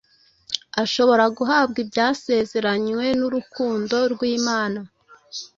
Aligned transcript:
ashobora 0.83 1.23
guhabwa 1.37 1.77
ibyasezeranywe 1.83 3.05
n’urukundo 3.19 3.95
rw’Imana. 4.13 4.79